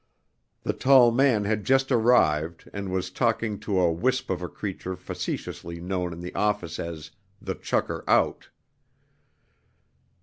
[0.63, 4.95] The tall man had just arrived and was talking to a wisp of a creature
[4.95, 8.49] facetiously known in the office as "the chucker out."